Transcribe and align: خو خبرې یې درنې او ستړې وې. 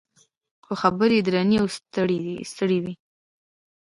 خو 0.65 0.73
خبرې 0.81 1.15
یې 1.19 1.25
درنې 1.27 1.55
او 1.61 1.67
ستړې 2.51 2.77
وې. 2.83 2.93